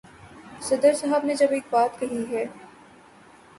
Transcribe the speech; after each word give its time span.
صدر 0.61 0.93
صاحب 0.93 1.25
نے 1.25 1.35
جب 1.35 1.51
ایک 1.51 1.63
بات 1.69 1.99
کہی 1.99 2.25
ہے۔ 2.35 2.45